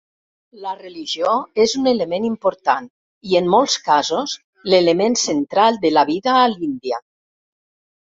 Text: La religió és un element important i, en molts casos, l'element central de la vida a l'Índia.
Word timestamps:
La 0.61 0.71
religió 0.77 1.33
és 1.65 1.73
un 1.81 1.89
element 1.91 2.23
important 2.29 2.87
i, 3.33 3.37
en 3.39 3.49
molts 3.55 3.75
casos, 3.89 4.33
l'element 4.75 5.19
central 5.25 5.79
de 5.85 5.93
la 5.99 6.05
vida 6.11 6.35
a 6.39 6.49
l'Índia. 6.55 6.99